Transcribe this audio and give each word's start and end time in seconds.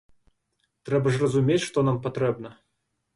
Трэба 0.87 1.07
ж 1.15 1.19
разумець, 1.23 1.61
што 1.67 1.83
нам 1.91 1.99
патрэбна. 2.07 2.49